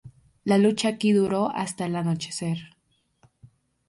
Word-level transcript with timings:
La 0.45 0.57
lucha 0.57 0.87
aquí 0.87 1.11
duró 1.11 1.51
hasta 1.53 1.85
el 1.85 1.95
anochecer. 1.95 2.75